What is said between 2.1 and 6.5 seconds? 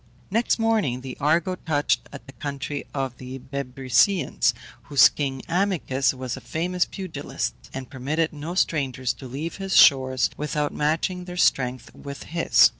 at the country of the Bebrycians, whose king Amycus was a